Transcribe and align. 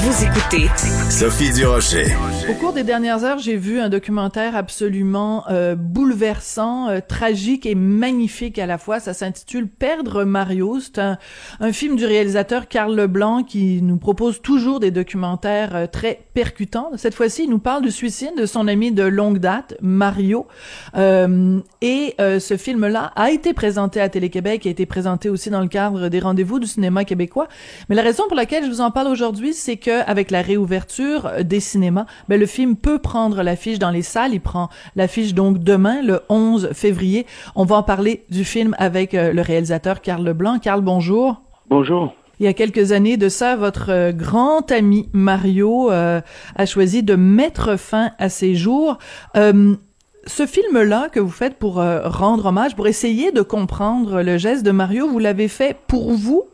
Vous 0.00 0.24
écoutez 0.24 0.68
Sophie 1.10 1.52
Durocher. 1.52 2.06
Au 2.48 2.54
cours 2.54 2.72
des 2.72 2.84
dernières 2.84 3.24
heures, 3.24 3.38
j'ai 3.38 3.56
vu 3.56 3.80
un 3.80 3.88
documentaire 3.88 4.54
absolument 4.54 5.42
euh, 5.50 5.74
bouleversant, 5.74 6.88
euh, 6.88 7.00
tragique 7.06 7.66
et 7.66 7.74
magnifique 7.74 8.60
à 8.60 8.66
la 8.66 8.78
fois. 8.78 9.00
Ça 9.00 9.12
s'intitule 9.12 9.66
Perdre 9.66 10.22
Mario. 10.22 10.78
C'est 10.78 11.00
un, 11.00 11.18
un, 11.58 11.72
film 11.72 11.96
du 11.96 12.06
réalisateur 12.06 12.68
Carl 12.68 12.94
Leblanc 12.94 13.42
qui 13.42 13.82
nous 13.82 13.96
propose 13.96 14.40
toujours 14.40 14.78
des 14.78 14.92
documentaires 14.92 15.74
euh, 15.74 15.86
très 15.88 16.26
percutants. 16.32 16.92
Cette 16.94 17.16
fois-ci, 17.16 17.44
il 17.44 17.50
nous 17.50 17.58
parle 17.58 17.82
du 17.82 17.90
suicide 17.90 18.36
de 18.38 18.46
son 18.46 18.68
ami 18.68 18.92
de 18.92 19.02
longue 19.02 19.38
date, 19.38 19.74
Mario. 19.80 20.46
et 20.94 22.14
ce 22.18 22.56
film-là 22.56 23.12
a 23.16 23.32
été 23.32 23.52
présenté 23.52 24.00
à 24.00 24.08
Télé-Québec, 24.08 24.64
a 24.66 24.70
été 24.70 24.86
présenté 24.86 25.28
aussi 25.28 25.50
dans 25.50 25.60
le 25.60 25.66
cadre 25.66 26.08
des 26.08 26.20
rendez-vous 26.20 26.60
du 26.60 26.68
cinéma 26.68 27.04
québécois. 27.04 27.48
Mais 27.88 27.96
la 27.96 28.02
raison 28.02 28.28
pour 28.28 28.36
laquelle 28.36 28.64
je 28.64 28.70
vous 28.70 28.80
en 28.80 28.92
parle 28.92 29.08
aujourd'hui, 29.08 29.54
c'est 29.54 29.76
que 29.76 29.87
avec 29.90 30.30
la 30.30 30.42
réouverture 30.42 31.30
des 31.44 31.60
cinémas, 31.60 32.06
ben, 32.28 32.38
le 32.38 32.46
film 32.46 32.76
peut 32.76 32.98
prendre 32.98 33.42
l'affiche 33.42 33.78
dans 33.78 33.90
les 33.90 34.02
salles. 34.02 34.34
Il 34.34 34.40
prend 34.40 34.68
l'affiche 34.96 35.34
donc 35.34 35.58
demain, 35.58 36.02
le 36.02 36.20
11 36.28 36.70
février. 36.72 37.26
On 37.54 37.64
va 37.64 37.76
en 37.76 37.82
parler 37.82 38.24
du 38.30 38.44
film 38.44 38.74
avec 38.78 39.14
euh, 39.14 39.32
le 39.32 39.42
réalisateur 39.42 40.00
Carl 40.00 40.24
Leblanc. 40.24 40.58
Carl, 40.58 40.80
bonjour. 40.80 41.42
Bonjour. 41.68 42.14
Il 42.40 42.46
y 42.46 42.48
a 42.48 42.52
quelques 42.52 42.92
années 42.92 43.16
de 43.16 43.28
ça, 43.28 43.56
votre 43.56 43.90
euh, 43.90 44.12
grand 44.12 44.70
ami 44.70 45.08
Mario 45.12 45.90
euh, 45.90 46.20
a 46.56 46.66
choisi 46.66 47.02
de 47.02 47.16
mettre 47.16 47.76
fin 47.76 48.12
à 48.18 48.28
ses 48.28 48.54
jours. 48.54 48.98
ce 49.34 50.46
film-là 50.46 51.08
que 51.08 51.20
vous 51.20 51.30
faites 51.30 51.58
pour 51.58 51.76
rendre 51.76 52.46
hommage, 52.46 52.76
pour 52.76 52.86
essayer 52.86 53.32
de 53.32 53.40
comprendre 53.40 54.20
le 54.20 54.36
geste 54.36 54.62
de 54.62 54.72
Mario, 54.72 55.08
vous 55.08 55.18
l'avez 55.18 55.48
fait 55.48 55.74
pour 55.86 56.12
vous, 56.12 56.44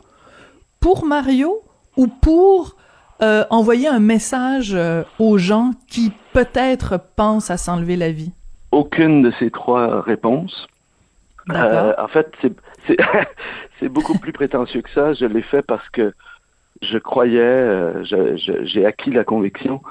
pour 0.79 1.03
Mario 1.03 1.61
ou 1.97 2.07
pour 2.07 2.77
euh, 3.21 3.45
envoyer 3.49 3.87
un 3.87 4.01
message 4.01 4.73
euh, 4.73 5.03
aux 5.19 5.37
gens 5.37 5.71
qui 5.87 6.11
peut-être 6.33 6.99
pensent 7.15 7.49
à 7.49 7.55
s'enlever 7.55 7.95
la 7.95 8.11
vie? 8.11 8.33
Aucune 8.71 9.21
de 9.21 9.31
ces 9.39 9.51
trois 9.51 10.01
réponses. 10.01 10.67
Euh, 11.49 11.93
en 11.97 12.07
fait, 12.09 12.33
c'est 13.79 13.87
beaucoup 13.87 14.19
plus 14.19 14.33
prétentieux 14.33 14.81
que 14.81 14.89
ça. 14.89 15.13
Je 15.13 15.25
l'ai 15.25 15.43
fait 15.43 15.61
parce 15.61 15.87
que 15.89 16.13
je 16.81 16.97
croyais, 16.97 18.03
j'ai 18.03 18.85
acquis 18.85 19.11
la 19.11 19.23
conviction 19.23 19.81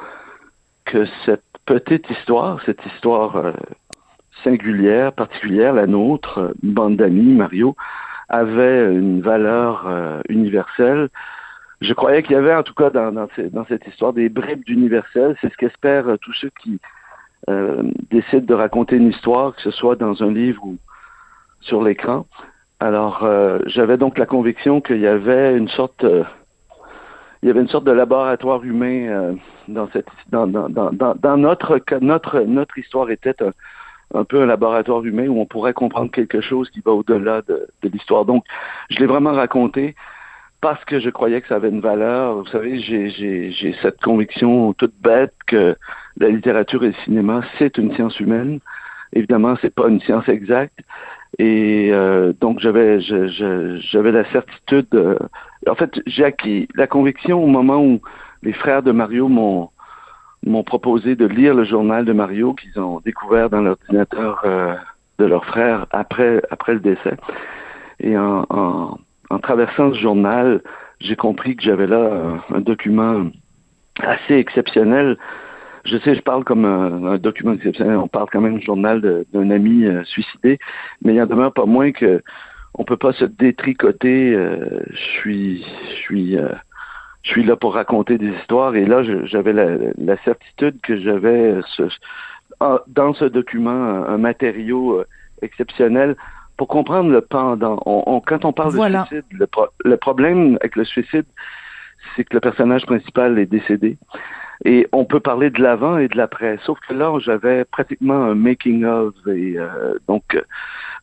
que 0.84 1.06
cette 1.24 1.44
petite 1.64 2.10
histoire, 2.10 2.60
cette 2.66 2.84
histoire 2.84 3.54
singulière, 4.42 5.14
particulière, 5.14 5.72
la 5.72 5.86
nôtre, 5.86 6.52
une 6.62 6.74
bande 6.74 6.96
d'amis, 6.96 7.32
Mario, 7.32 7.74
avait 8.28 8.92
une 8.92 9.22
valeur 9.22 9.88
universelle 10.28 11.08
je 11.84 11.92
croyais 11.94 12.22
qu'il 12.22 12.32
y 12.32 12.38
avait 12.38 12.54
en 12.54 12.62
tout 12.62 12.74
cas 12.74 12.90
dans, 12.90 13.28
cette 13.68 13.86
histoire 13.86 14.12
des 14.12 14.28
bribes 14.28 14.64
d'universel. 14.64 15.36
C'est 15.40 15.52
ce 15.52 15.56
qu'espèrent 15.56 16.08
euh, 16.08 16.16
tous 16.16 16.32
ceux 16.34 16.50
qui 16.62 16.80
euh, 17.48 17.82
décident 18.10 18.46
de 18.46 18.54
raconter 18.54 18.96
une 18.96 19.10
histoire, 19.10 19.54
que 19.54 19.62
ce 19.62 19.70
soit 19.70 19.96
dans 19.96 20.22
un 20.22 20.32
livre 20.32 20.64
ou 20.64 20.76
sur 21.60 21.82
l'écran. 21.82 22.26
Alors, 22.80 23.24
euh, 23.24 23.58
j'avais 23.66 23.96
donc 23.96 24.18
la 24.18 24.26
conviction 24.26 24.80
qu'il 24.80 25.00
y 25.00 25.06
avait 25.06 25.56
une 25.56 25.68
sorte, 25.68 26.04
il 27.42 27.46
y 27.46 27.50
avait 27.50 27.60
une 27.60 27.68
sorte 27.68 27.84
de 27.84 27.92
laboratoire 27.92 28.62
humain 28.64 29.36
dans 29.68 29.88
cette, 29.92 30.08
dans, 30.28 30.46
notre 30.46 31.80
notre 32.00 32.40
notre 32.40 32.78
histoire 32.78 33.10
était 33.10 33.42
un, 33.42 33.52
un, 34.18 34.24
peu 34.24 34.42
un 34.42 34.46
laboratoire 34.46 35.04
humain 35.04 35.28
où 35.28 35.40
on 35.40 35.46
pourrait 35.46 35.72
comprendre 35.72 36.10
quelque 36.10 36.40
chose 36.40 36.68
qui 36.70 36.80
va 36.80 36.92
au-delà 36.92 37.42
de, 37.42 37.68
de 37.82 37.88
l'histoire. 37.88 38.24
Donc, 38.24 38.44
je 38.90 38.98
l'ai 38.98 39.06
vraiment 39.06 39.32
raconté 39.32 39.94
parce 40.64 40.82
que 40.86 40.98
je 40.98 41.10
croyais 41.10 41.42
que 41.42 41.48
ça 41.48 41.56
avait 41.56 41.68
une 41.68 41.82
valeur. 41.82 42.36
Vous 42.36 42.46
savez, 42.46 42.80
j'ai 42.80 43.76
cette 43.82 44.00
conviction 44.00 44.72
toute 44.72 44.94
bête 44.98 45.34
que 45.46 45.76
la 46.16 46.30
littérature 46.30 46.82
et 46.84 46.86
le 46.86 46.94
cinéma, 47.04 47.42
c'est 47.58 47.76
une 47.76 47.92
science 47.94 48.18
humaine. 48.18 48.60
Évidemment, 49.12 49.56
c'est 49.60 49.74
pas 49.74 49.88
une 49.88 50.00
science 50.00 50.26
exacte. 50.26 50.78
Et 51.38 51.90
euh, 51.92 52.32
donc, 52.40 52.60
j'avais 52.60 52.98
la 52.98 54.24
certitude. 54.32 54.88
en 55.68 55.74
fait, 55.74 56.00
j'ai 56.06 56.24
acquis 56.24 56.66
la 56.74 56.86
conviction 56.86 57.44
au 57.44 57.48
moment 57.48 57.84
où 57.84 58.00
les 58.42 58.54
frères 58.54 58.82
de 58.82 58.92
Mario 58.92 59.28
m'ont 59.28 60.62
proposé 60.64 61.14
de 61.14 61.26
lire 61.26 61.54
le 61.54 61.64
journal 61.64 62.06
de 62.06 62.14
Mario 62.14 62.54
qu'ils 62.54 62.80
ont 62.80 63.02
découvert 63.04 63.50
dans 63.50 63.60
l'ordinateur 63.60 64.40
euh, 64.46 64.74
de 65.18 65.26
leur 65.26 65.44
frère 65.44 65.84
après 65.90 66.40
le 66.68 66.80
décès. 66.80 67.18
Et 68.00 68.16
en 68.16 68.96
en 69.30 69.38
traversant 69.38 69.92
ce 69.92 69.98
journal, 69.98 70.62
j'ai 71.00 71.16
compris 71.16 71.56
que 71.56 71.62
j'avais 71.62 71.86
là 71.86 72.40
un, 72.50 72.60
document 72.60 73.26
assez 74.00 74.34
exceptionnel. 74.34 75.16
Je 75.84 75.98
sais, 75.98 76.14
je 76.14 76.22
parle 76.22 76.44
comme 76.44 76.64
un, 76.64 77.18
document 77.18 77.52
exceptionnel. 77.52 77.96
On 77.96 78.08
parle 78.08 78.28
quand 78.32 78.40
même 78.40 78.58
du 78.58 78.64
journal 78.64 79.24
d'un 79.32 79.50
ami 79.50 79.84
euh, 79.84 80.02
suicidé, 80.04 80.58
mais 81.02 81.14
il 81.14 81.22
en 81.22 81.26
demeure 81.26 81.52
pas 81.52 81.66
moins 81.66 81.92
que 81.92 82.22
on 82.74 82.84
peut 82.84 82.96
pas 82.96 83.12
se 83.12 83.24
détricoter. 83.24 84.34
Euh, 84.34 84.80
je 84.90 84.96
suis, 84.96 85.62
je 85.90 85.96
suis, 85.96 86.38
euh, 86.38 86.48
je 87.22 87.30
suis 87.30 87.44
là 87.44 87.56
pour 87.56 87.74
raconter 87.74 88.18
des 88.18 88.30
histoires. 88.30 88.74
Et 88.74 88.84
là, 88.84 89.02
j'avais 89.24 89.52
la, 89.52 90.16
certitude 90.24 90.80
que 90.82 90.96
j'avais 90.96 91.60
dans 92.88 93.14
ce 93.14 93.24
document 93.26 94.06
un 94.06 94.18
matériau 94.18 95.04
exceptionnel 95.42 96.16
pour 96.56 96.68
comprendre 96.68 97.10
le 97.10 97.20
pendant, 97.20 97.80
on, 97.84 98.20
quand 98.20 98.44
on 98.44 98.52
parle 98.52 98.72
de 98.74 99.04
suicide, 99.06 99.24
le, 99.84 99.96
problème 99.96 100.56
avec 100.60 100.76
le 100.76 100.84
suicide, 100.84 101.26
c'est 102.14 102.24
que 102.24 102.34
le 102.34 102.40
personnage 102.40 102.86
principal 102.86 103.38
est 103.38 103.46
décédé. 103.46 103.96
Et 104.64 104.86
on 104.92 105.04
peut 105.04 105.20
parler 105.20 105.50
de 105.50 105.60
l'avant 105.60 105.98
et 105.98 106.08
de 106.08 106.16
l'après. 106.16 106.58
Sauf 106.64 106.78
que 106.88 106.94
là, 106.94 107.12
j'avais 107.18 107.64
pratiquement 107.64 108.22
un 108.24 108.34
making 108.34 108.84
of. 108.84 109.14
Et 109.26 109.58
euh, 109.58 109.94
donc, 110.06 110.22
euh, 110.34 110.42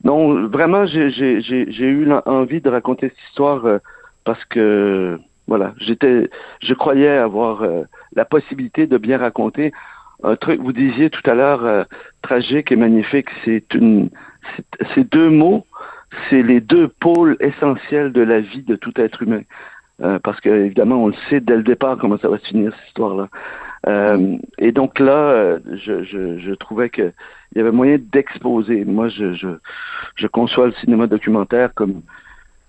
non, 0.04 0.48
vraiment, 0.48 0.86
j'ai 0.86 1.80
eu 1.80 2.12
envie 2.26 2.62
de 2.62 2.70
raconter 2.70 3.10
cette 3.10 3.28
histoire 3.30 3.66
euh, 3.66 3.80
parce 4.24 4.44
que, 4.46 5.20
voilà, 5.48 5.74
j'étais, 5.78 6.30
je 6.62 6.74
croyais 6.74 7.10
avoir 7.10 7.66
la 8.16 8.24
possibilité 8.24 8.88
de 8.88 8.98
bien 8.98 9.18
raconter 9.18 9.74
un 10.24 10.36
truc. 10.38 10.62
Vous 10.62 10.72
disiez 10.72 11.10
tout 11.10 11.28
à 11.30 11.34
l'heure 11.34 11.86
tragique 12.22 12.72
et 12.72 12.78
magnifique. 12.78 13.28
C'est 13.44 13.74
une, 13.74 14.10
ces 14.96 15.04
deux 15.04 15.30
mots, 15.30 15.66
c'est 16.30 16.44
les 16.44 16.60
deux 16.62 16.88
pôles 16.88 17.38
essentiels 17.40 18.12
de 18.12 18.22
la 18.22 18.40
vie 18.40 18.64
de 18.64 18.76
tout 18.76 18.94
être 19.00 19.22
humain. 19.24 19.42
Euh, 20.02 20.18
parce 20.20 20.40
que 20.40 20.50
évidemment, 20.50 21.04
on 21.04 21.08
le 21.08 21.16
sait 21.30 21.40
dès 21.40 21.56
le 21.56 21.64
départ 21.64 21.98
comment 21.98 22.18
ça 22.18 22.28
va 22.28 22.40
se 22.40 22.48
finir 22.48 22.74
cette 22.74 22.88
histoire-là. 22.88 23.28
Euh, 23.88 24.38
et 24.58 24.72
donc 24.72 25.00
là, 25.00 25.14
euh, 25.14 25.60
je, 25.74 26.04
je, 26.04 26.40
je 26.40 26.54
trouvais 26.54 26.90
qu'il 26.90 27.14
y 27.56 27.60
avait 27.60 27.72
moyen 27.72 27.98
d'exposer. 28.00 28.84
Moi, 28.86 29.10
je, 29.10 29.34
je, 29.34 29.48
je 30.16 30.28
conçois 30.28 30.68
le 30.68 30.74
cinéma 30.74 31.08
documentaire 31.08 31.74
comme 31.76 32.02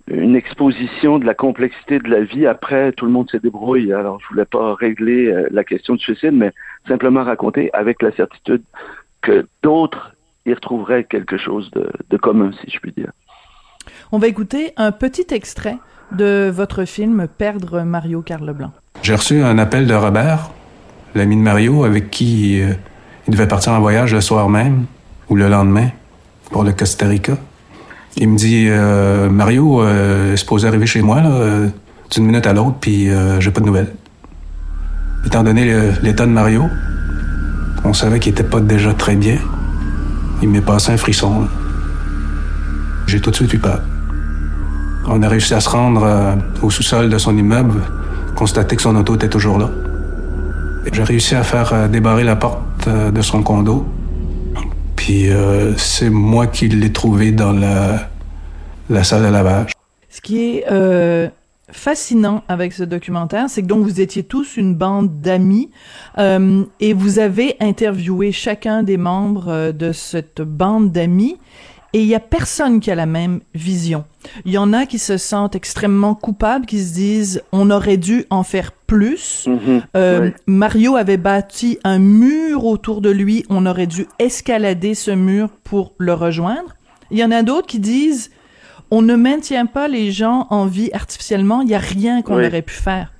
une 0.08 0.36
exposition 0.36 1.18
de 1.18 1.24
la 1.24 1.32
complexité 1.32 2.00
de 2.00 2.08
la 2.08 2.20
vie. 2.20 2.46
Après, 2.46 2.92
tout 2.92 3.06
le 3.06 3.12
monde 3.12 3.30
s'est 3.30 3.38
débrouillé. 3.38 3.94
Alors, 3.94 4.20
je 4.20 4.28
voulais 4.28 4.44
pas 4.44 4.74
régler 4.74 5.32
la 5.50 5.64
question 5.64 5.94
du 5.94 6.02
suicide, 6.02 6.32
mais 6.32 6.50
simplement 6.86 7.22
raconter 7.22 7.70
avec 7.72 8.02
la 8.02 8.10
certitude 8.12 8.62
que 9.22 9.46
d'autres 9.62 10.11
y 10.46 10.54
retrouveraient 10.54 11.04
quelque 11.04 11.38
chose 11.38 11.70
de, 11.72 11.90
de 12.10 12.16
commun, 12.16 12.50
si 12.60 12.70
je 12.70 12.78
puis 12.78 12.92
dire. 12.92 13.12
On 14.10 14.18
va 14.18 14.28
écouter 14.28 14.72
un 14.76 14.92
petit 14.92 15.26
extrait 15.30 15.78
de 16.12 16.50
votre 16.54 16.84
film 16.84 17.26
Perdre 17.26 17.82
Mario 17.82 18.22
Carl 18.22 18.44
Leblanc. 18.44 18.72
J'ai 19.02 19.14
reçu 19.14 19.42
un 19.42 19.58
appel 19.58 19.86
de 19.86 19.94
Robert, 19.94 20.50
l'ami 21.14 21.36
de 21.36 21.40
Mario, 21.40 21.84
avec 21.84 22.10
qui 22.10 22.60
euh, 22.60 22.72
il 23.26 23.32
devait 23.32 23.48
partir 23.48 23.72
en 23.72 23.80
voyage 23.80 24.14
le 24.14 24.20
soir 24.20 24.48
même 24.48 24.84
ou 25.28 25.36
le 25.36 25.48
lendemain 25.48 25.88
pour 26.50 26.64
le 26.64 26.72
Costa 26.72 27.06
Rica. 27.06 27.36
Il 28.16 28.28
me 28.28 28.36
dit 28.36 28.66
euh, 28.68 29.30
Mario 29.30 29.82
euh, 29.82 30.34
est 30.34 30.36
supposé 30.36 30.68
arriver 30.68 30.86
chez 30.86 31.00
moi 31.00 31.22
là, 31.22 31.68
d'une 32.10 32.26
minute 32.26 32.46
à 32.46 32.52
l'autre, 32.52 32.76
puis 32.80 33.08
j'ai 33.38 33.50
pas 33.50 33.60
de 33.60 33.66
nouvelles. 33.66 33.94
Étant 35.24 35.42
donné 35.42 35.72
l'état 36.02 36.26
de 36.26 36.30
Mario, 36.30 36.64
on 37.84 37.94
savait 37.94 38.18
qu'il 38.20 38.32
était 38.32 38.42
pas 38.42 38.60
déjà 38.60 38.92
très 38.92 39.16
bien. 39.16 39.38
Il 40.42 40.48
m'est 40.48 40.60
passé 40.60 40.92
un 40.92 40.96
frisson. 40.96 41.46
J'ai 43.06 43.20
tout 43.20 43.30
de 43.30 43.36
suite 43.36 43.52
eu 43.54 43.58
peur. 43.58 43.80
On 45.06 45.22
a 45.22 45.28
réussi 45.28 45.54
à 45.54 45.60
se 45.60 45.68
rendre 45.68 46.02
euh, 46.04 46.34
au 46.62 46.70
sous-sol 46.70 47.08
de 47.08 47.18
son 47.18 47.36
immeuble, 47.36 47.80
constater 48.34 48.76
que 48.76 48.82
son 48.82 48.96
auto 48.96 49.14
était 49.14 49.28
toujours 49.28 49.58
là. 49.58 49.70
J'ai 50.92 51.04
réussi 51.04 51.34
à 51.36 51.44
faire 51.44 51.72
euh, 51.72 51.88
débarrer 51.88 52.24
la 52.24 52.36
porte 52.36 52.88
euh, 52.88 53.10
de 53.10 53.22
son 53.22 53.42
condo. 53.42 53.86
Puis 54.96 55.30
c'est 55.78 56.10
moi 56.10 56.46
qui 56.46 56.68
l'ai 56.68 56.92
trouvé 56.92 57.32
dans 57.32 57.52
la, 57.52 59.02
salle 59.02 59.24
de 59.24 59.28
lavage. 59.28 59.72
Ce 60.08 60.20
fascinant 61.72 62.44
avec 62.48 62.72
ce 62.72 62.84
documentaire, 62.84 63.48
c'est 63.48 63.62
que 63.62 63.66
donc 63.66 63.82
vous 63.82 64.00
étiez 64.00 64.22
tous 64.22 64.56
une 64.56 64.74
bande 64.74 65.20
d'amis 65.20 65.70
et 66.18 66.92
vous 66.92 67.18
avez 67.18 67.56
interviewé 67.60 68.30
chacun 68.32 68.82
des 68.82 68.96
membres 68.96 69.72
de 69.72 69.92
cette 69.92 70.42
bande 70.42 70.92
d'amis 70.92 71.38
Et 71.94 72.00
il 72.00 72.06
y 72.06 72.14
a 72.14 72.20
personne 72.20 72.80
qui 72.80 72.90
a 72.90 72.94
la 72.94 73.06
même 73.06 73.40
vision. 73.54 74.04
Il 74.46 74.52
y 74.52 74.58
en 74.58 74.72
a 74.72 74.86
qui 74.86 74.98
se 74.98 75.18
sentent 75.18 75.54
extrêmement 75.54 76.14
coupables, 76.14 76.64
qui 76.64 76.82
se 76.82 76.94
disent 76.94 77.42
on 77.52 77.70
aurait 77.70 77.98
dû 77.98 78.24
en 78.30 78.44
faire 78.44 78.72
plus. 78.72 79.46
Mhm. 79.46 79.82
Euh, 79.96 80.20
Oui. 80.22 80.30
Mario 80.46 80.96
avait 80.96 81.18
bâti 81.18 81.78
un 81.84 81.98
mur 81.98 82.64
autour 82.64 83.00
de 83.02 83.10
lui, 83.10 83.44
on 83.50 83.66
aurait 83.66 83.86
dû 83.86 84.06
escalader 84.18 84.94
ce 84.94 85.10
mur 85.10 85.50
pour 85.64 85.92
le 85.98 86.14
rejoindre. 86.14 86.76
Il 87.10 87.18
y 87.18 87.24
en 87.24 87.30
a 87.30 87.42
d'autres 87.42 87.66
qui 87.66 87.78
disent 87.78 88.30
on 88.96 89.00
ne 89.02 89.16
maintient 89.16 89.66
pas 89.66 89.88
les 89.88 90.10
gens 90.10 90.46
en 90.50 90.66
vie 90.66 90.90
artificiellement, 90.92 91.62
il 91.62 91.70
y 91.70 91.74
a 91.74 91.78
rien 91.78 92.20
qu'on 92.22 92.36
Oui. 92.36 92.46
aurait 92.46 92.62
pu 92.62 92.74
faire. 92.74 93.10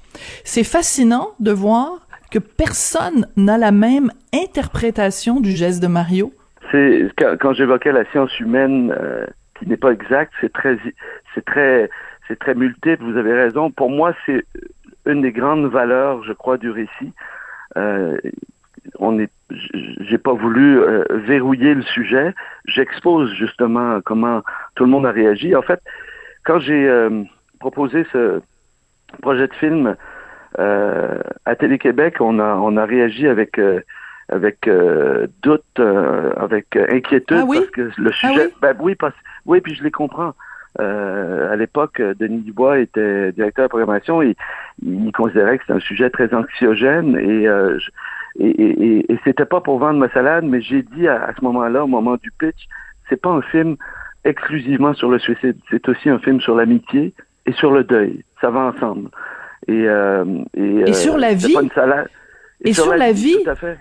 C'est 0.45 0.65
fascinant 0.65 1.29
de 1.41 1.51
voir 1.51 2.07
que 2.31 2.39
personne 2.39 3.27
n'a 3.37 3.57
la 3.57 3.73
même 3.73 4.11
interprétation 4.35 5.41
du 5.41 5.53
geste 5.53 5.83
de 5.83 5.87
Mario. 5.89 6.33
C'est 6.71 7.09
quand, 7.19 7.37
quand 7.41 7.53
j'évoquais 7.55 7.93
la 7.93 8.05
science 8.11 8.39
humaine 8.39 8.95
euh, 8.99 9.27
qui 9.59 9.67
n'est 9.67 9.79
pas 9.79 9.93
exacte, 9.93 10.33
c'est 10.41 10.53
très 10.53 10.77
c'est 11.35 11.45
très 11.45 11.89
c'est 12.29 12.39
très 12.39 12.55
multiple. 12.55 13.03
Vous 13.03 13.17
avez 13.17 13.33
raison. 13.35 13.71
Pour 13.71 13.91
moi, 13.91 14.15
c'est 14.27 14.45
une 15.07 15.23
des 15.23 15.33
grandes 15.33 15.67
valeurs, 15.67 16.23
je 16.25 16.33
crois, 16.35 16.59
du 16.59 16.71
récit. 16.71 17.13
Euh, 17.77 18.17
on 18.99 19.19
est, 19.19 19.31
j'ai 20.01 20.19
pas 20.19 20.33
voulu 20.33 20.79
euh, 20.79 21.05
verrouiller 21.11 21.75
le 21.75 21.83
sujet. 21.83 22.35
J'expose 22.67 23.33
justement 23.35 24.01
comment 24.05 24.43
tout 24.75 24.85
le 24.85 24.91
monde 24.91 25.07
a 25.07 25.11
réagi. 25.13 25.55
En 25.57 25.63
fait, 25.63 25.81
quand 26.45 26.59
j'ai 26.59 26.89
euh, 26.89 27.23
proposé 27.61 28.05
ce 28.13 28.41
projet 29.21 29.49
de 29.49 29.55
film 29.55 29.97
euh, 30.59 31.19
à 31.45 31.55
Télé-Québec, 31.57 32.17
on 32.21 32.39
a 32.39 32.55
on 32.57 32.77
a 32.77 32.85
réagi 32.85 33.27
avec 33.29 33.59
euh, 33.59 33.81
avec 34.29 34.67
euh, 34.69 35.27
doute, 35.43 35.65
euh, 35.79 36.33
avec 36.37 36.75
euh, 36.77 36.87
inquiétude 36.91 37.39
Ah 37.41 37.45
oui? 37.47 37.59
parce 37.59 37.71
que 37.71 37.81
le 38.01 38.11
Ah 38.11 38.13
sujet. 38.13 38.47
oui? 38.47 38.53
Ben 38.63 38.77
oui, 38.81 38.95
parce, 38.95 39.15
oui, 39.47 39.61
puis 39.61 39.75
je 39.75 39.83
les 39.83 39.91
comprends. 39.91 40.33
Euh, 40.81 41.53
à 41.53 41.57
l'époque, 41.57 42.01
Denis 42.01 42.41
Dubois 42.41 42.79
était 42.79 43.31
directeur 43.33 43.65
de 43.67 43.69
programmation 43.69 44.23
et 44.23 44.35
il 44.83 45.13
considérait 45.13 45.59
que 45.59 45.65
c'était 45.65 45.77
un 45.77 45.81
sujet 45.81 46.09
très 46.09 46.33
anxiogène 46.33 47.15
et 47.19 47.47
euh, 47.47 47.79
je- 47.79 47.91
et, 48.39 48.49
et, 48.49 49.13
et, 49.13 49.19
c'était 49.25 49.45
pas 49.45 49.61
pour 49.61 49.79
vendre 49.79 49.99
ma 49.99 50.09
salade, 50.11 50.45
mais 50.45 50.61
j'ai 50.61 50.83
dit 50.83 51.07
à, 51.09 51.25
à 51.25 51.35
ce 51.35 51.45
moment-là, 51.45 51.85
au 51.85 51.87
moment 51.87 52.17
du 52.17 52.31
pitch, 52.39 52.67
c'est 53.09 53.21
pas 53.21 53.31
un 53.31 53.43
film 53.43 53.77
exclusivement 54.25 54.95
sur 54.95 55.11
le 55.11 55.19
suicide, 55.19 55.57
c'est 55.71 55.89
aussi 55.89 56.09
un 56.09 56.19
film 56.19 56.41
sur 56.41 56.55
l'amitié 56.55 57.13
et 57.47 57.53
sur 57.53 57.73
le 57.73 57.85
deuil. 57.85 58.25
Ça 58.41 58.51
va 58.51 58.73
ensemble. 58.75 59.11
Et, 59.69 59.85
euh, 59.87 60.25
et, 60.57 60.81
Et 60.89 60.93
sur 60.93 61.17
la 61.19 61.31
c'est 61.31 61.47
vie. 61.49 61.55
pas 61.55 61.63
une 61.63 61.71
salade. 61.71 62.09
Et 62.65 62.73
sur 62.75 62.95
la 62.95 63.13
vie. 63.13 63.37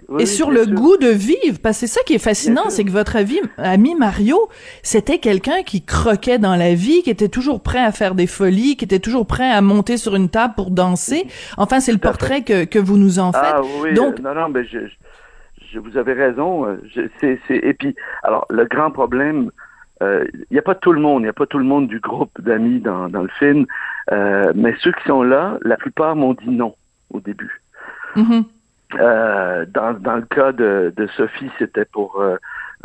Oui, 0.10 0.24
et 0.24 0.26
sur 0.26 0.50
le 0.52 0.64
sûr. 0.66 0.74
goût 0.74 0.98
de 0.98 1.08
vivre, 1.10 1.60
parce 1.62 1.80
que 1.80 1.88
c'est 1.88 1.94
ça 1.94 2.02
qui 2.06 2.14
est 2.16 2.20
fascinant, 2.24 2.70
c'est 2.70 2.84
que 2.84 2.92
votre 2.92 3.16
ami, 3.16 3.40
ami 3.58 3.96
Mario, 3.96 4.50
c'était 4.82 5.20
quelqu'un 5.20 5.64
qui 5.64 5.84
croquait 5.86 6.40
dans 6.40 6.56
la 6.56 6.74
vie, 6.74 7.04
qui 7.04 7.10
était 7.12 7.30
toujours 7.30 7.62
prêt 7.62 7.84
à 7.84 7.92
faire 7.92 8.16
des 8.16 8.28
folies, 8.28 8.78
qui 8.78 8.86
était 8.86 9.00
toujours 9.00 9.28
prêt 9.28 9.50
à 9.52 9.62
monter 9.62 9.98
sur 9.98 10.16
une 10.16 10.30
table 10.30 10.54
pour 10.56 10.72
danser. 10.72 11.28
Enfin, 11.58 11.80
c'est 11.80 11.92
le 11.92 12.00
portrait 12.00 12.42
que, 12.44 12.66
que 12.66 12.80
vous 12.80 12.98
nous 12.98 13.20
en 13.20 13.32
faites. 13.32 13.42
Ah 13.44 13.62
oui, 13.82 13.94
Donc- 13.94 14.20
euh, 14.20 14.24
non, 14.24 14.34
non, 14.34 14.50
mais 14.50 14.66
je, 14.66 14.80
je, 15.72 15.80
vous 15.80 15.98
avez 15.98 16.14
raison. 16.14 16.66
euh, 16.66 16.78
je- 16.94 17.08
c'est, 17.20 17.40
c'est, 17.48 17.58
et 17.58 17.74
puis, 17.74 17.96
alors, 18.24 18.46
le 18.50 18.66
grand 18.66 18.90
problème, 18.92 19.52
euh, 20.02 20.26
il 20.34 20.54
n'y 20.54 20.60
a 20.60 20.64
pas 20.64 20.74
tout 20.76 20.92
le 20.92 21.00
monde, 21.00 21.22
il 21.22 21.26
n'y 21.26 21.30
a 21.30 21.34
pas 21.34 21.46
tout 21.46 21.60
le 21.60 21.66
monde 21.66 21.88
du 21.88 22.00
groupe 22.00 22.42
d'amis 22.42 22.80
dans, 22.80 23.10
dans 23.10 23.22
le 23.22 23.30
film, 23.38 23.66
euh, 24.12 24.52
mais 24.56 24.74
ceux 24.82 24.92
qui 24.94 25.04
sont 25.08 25.22
là, 25.22 25.58
la 25.62 25.78
plupart 25.78 26.16
m'ont 26.16 26.34
dit 26.34 26.50
non 26.50 26.74
au 27.14 27.20
début. 27.20 27.62
Mhm. 28.16 28.44
Euh, 29.00 29.66
dans, 29.68 29.94
dans 29.94 30.16
le 30.18 30.24
cas 30.24 30.52
de, 30.52 30.94
de 30.96 31.08
Sophie, 31.08 31.50
c'était 31.60 31.86
pour 31.86 32.20
euh, 32.22 32.36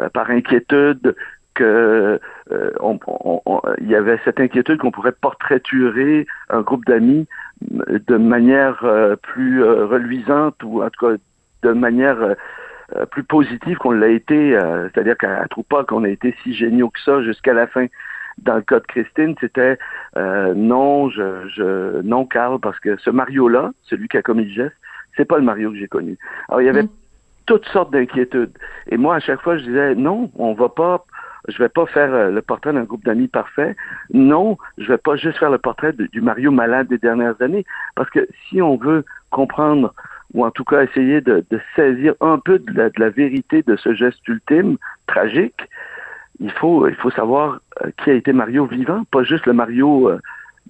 euh, 0.01 0.09
par 0.11 0.31
inquiétude 0.31 1.15
que 1.55 2.21
euh, 2.53 2.71
on- 2.81 2.99
on- 3.07 3.41
on- 3.47 3.61
il 3.81 3.89
y 3.89 3.95
avait 3.97 4.21
cette 4.25 4.39
inquiétude 4.41 4.79
qu'on 4.79 4.91
pourrait 4.91 5.13
portraiturer 5.21 6.27
un 6.51 6.61
groupe 6.61 6.85
d'amis 6.85 7.27
euh, 7.89 7.99
de 8.07 8.17
manière 8.17 8.85
plus 9.23 9.63
reluisante 9.65 10.63
ou 10.63 10.83
en 10.83 10.91
tout 10.91 11.07
cas 11.07 11.15
de 11.63 11.73
manière 11.73 12.35
plus 13.11 13.25
positive 13.25 13.79
qu'on 13.79 13.91
l'a 13.91 14.09
été, 14.09 14.53
c'est-à-dire 14.93 15.17
qu'elle 15.17 15.41
ne 15.43 15.49
trouve 15.49 15.65
pas 15.65 15.83
qu'on 15.83 16.05
a 16.05 16.09
été 16.09 16.37
si 16.43 16.55
géniaux 16.55 16.91
que 16.91 17.01
ça 17.01 17.21
jusqu'à 17.23 17.53
la 17.55 17.67
fin. 17.67 17.87
Dans 18.39 18.57
le 18.57 18.63
cas 18.63 18.79
de 18.81 18.87
Christine, 18.87 19.35
c'était 19.41 19.79
euh, 20.19 20.53
non, 20.55 21.09
je, 21.09 21.49
je 21.49 22.03
non 22.03 22.27
Carl, 22.27 22.61
parce 22.61 22.79
que 22.81 22.97
ce 22.99 23.09
Mario-là, 23.11 23.71
celui 23.85 24.09
qui 24.09 24.19
a 24.19 24.23
commis 24.23 24.45
le 24.45 24.53
geste, 24.53 24.77
c'est 25.17 25.25
pas 25.25 25.39
le 25.39 25.45
Mario 25.45 25.71
que 25.71 25.77
j'ai 25.79 25.89
connu. 25.89 26.19
Alors 26.49 26.61
il 26.63 26.67
y 26.67 26.69
avait 26.69 26.83
Mm. 26.85 26.89
toutes 27.47 27.67
sortes 27.67 27.93
d'inquiétudes. 27.93 28.53
Et 28.89 28.97
moi, 28.97 29.15
à 29.17 29.21
chaque 29.21 29.41
fois, 29.41 29.57
je 29.57 29.65
disais 29.65 29.95
non, 29.95 30.31
on 30.37 30.53
va 30.55 30.69
pas, 30.69 31.05
je 31.49 31.59
vais 31.59 31.69
pas 31.69 31.87
faire 31.87 32.13
euh, 32.13 32.31
le 32.31 32.43
portrait 32.43 32.73
d'un 32.73 32.83
groupe 32.85 33.05
d'amis 33.05 33.29
parfait. 33.29 33.77
Non, 34.13 34.59
je 34.79 34.89
vais 34.89 34.99
pas 34.99 35.17
juste 35.17 35.39
faire 35.39 35.51
le 35.51 35.59
portrait 35.59 35.93
de- 35.93 36.07
du 36.07 36.21
Mario 36.21 36.51
malade 36.51 36.89
des 36.89 36.99
dernières 36.99 37.41
années, 37.41 37.65
parce 37.95 38.11
que 38.11 38.27
si 38.49 38.61
on 38.61 38.77
veut 38.77 39.05
comprendre 39.31 39.95
ou 40.35 40.45
en 40.45 40.51
tout 40.51 40.65
cas 40.65 40.83
essayer 40.83 41.21
de, 41.21 41.45
de 41.51 41.61
saisir 41.77 42.15
un 42.21 42.39
peu 42.39 42.59
de 42.59 42.73
la, 42.73 42.91
de 42.91 42.99
la 42.99 43.11
vérité 43.11 43.63
de 43.63 43.77
ce 43.77 43.95
geste 43.95 44.27
ultime, 44.27 44.77
tragique, 45.07 45.61
il 46.41 46.51
faut, 46.51 46.89
il 46.89 46.97
faut 46.97 47.11
savoir 47.11 47.61
euh, 47.85 47.91
qui 48.03 48.11
a 48.11 48.15
été 48.15 48.33
Mario 48.33 48.67
vivant, 48.67 49.05
pas 49.13 49.23
juste 49.23 49.47
le 49.47 49.53
Mario 49.53 50.11
euh, 50.11 50.19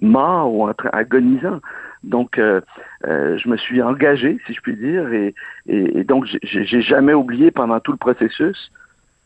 mort 0.01 0.53
ou 0.53 0.67
en 0.69 0.73
train 0.75 0.89
agonisant. 0.93 1.59
Donc, 2.03 2.37
euh, 2.37 2.61
euh, 3.05 3.37
je 3.37 3.49
me 3.49 3.57
suis 3.57 3.81
engagé, 3.81 4.39
si 4.45 4.53
je 4.53 4.61
puis 4.61 4.75
dire, 4.75 5.11
et, 5.13 5.33
et, 5.67 5.99
et 5.99 6.03
donc 6.03 6.25
j'ai 6.43 6.81
jamais 6.81 7.13
oublié 7.13 7.51
pendant 7.51 7.79
tout 7.79 7.91
le 7.91 7.97
processus, 7.97 8.71